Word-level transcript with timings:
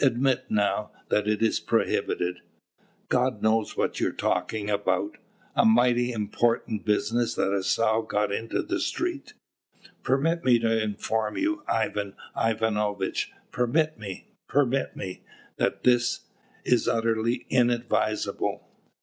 Admit, 0.00 0.46
now, 0.48 0.90
that 1.10 1.28
it 1.28 1.42
is 1.42 1.60
prohibited." 1.60 2.40
"God 3.10 3.42
knows 3.42 3.76
what 3.76 4.00
you 4.00 4.08
are 4.08 4.12
talking 4.12 4.70
about! 4.70 5.18
A 5.54 5.66
mighty 5.66 6.10
important 6.10 6.86
business 6.86 7.34
that 7.34 7.52
a 7.52 7.62
sow 7.62 8.00
got 8.00 8.32
into 8.32 8.62
the 8.62 8.80
street!" 8.80 9.34
"Permit 10.02 10.42
me 10.42 10.58
to 10.58 10.82
inform 10.82 11.36
you, 11.36 11.62
Ivan 11.68 12.14
Ivanovitch, 12.34 13.30
permit 13.52 13.98
me, 13.98 14.28
permit 14.48 14.96
me, 14.96 15.22
that 15.58 15.82
this 15.84 16.28
is 16.64 16.88
utterly 16.88 17.44
inadvisable. 17.50 18.66